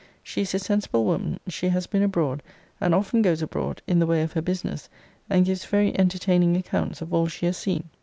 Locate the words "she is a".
0.23-0.57